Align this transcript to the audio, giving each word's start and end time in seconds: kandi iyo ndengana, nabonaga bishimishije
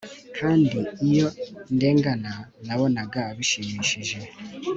kandi 0.37 0.77
iyo 1.07 1.27
ndengana, 1.75 2.33
nabonaga 2.65 3.21
bishimishije 3.37 4.17